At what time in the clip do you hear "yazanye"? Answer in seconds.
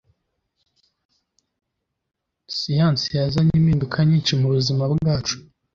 3.21-3.53